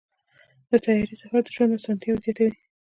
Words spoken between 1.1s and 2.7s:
سفر د ژوند اسانتیاوې زیاتوي.